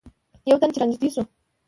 یو 0.49 0.57
تن 0.61 0.69
چې 0.73 0.79
رانږدې 0.81 1.09
شو. 1.13 1.23